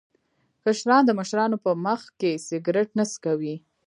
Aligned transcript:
کشران 0.63 1.03
د 1.05 1.11
مشرانو 1.19 1.57
په 1.65 1.71
مخ 1.85 2.01
کې 2.19 2.31
سګرټ 2.47 2.89
نه 2.97 3.05
څکوي. 3.11 3.55